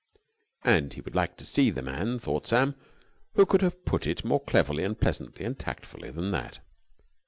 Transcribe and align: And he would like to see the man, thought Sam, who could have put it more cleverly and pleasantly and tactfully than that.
And 0.63 0.93
he 0.93 1.01
would 1.01 1.13
like 1.13 1.37
to 1.37 1.45
see 1.45 1.69
the 1.69 1.83
man, 1.83 2.17
thought 2.17 2.47
Sam, 2.47 2.73
who 3.35 3.45
could 3.45 3.61
have 3.61 3.85
put 3.85 4.07
it 4.07 4.25
more 4.25 4.43
cleverly 4.43 4.83
and 4.83 4.99
pleasantly 4.99 5.45
and 5.45 5.55
tactfully 5.59 6.09
than 6.09 6.31
that. 6.31 6.57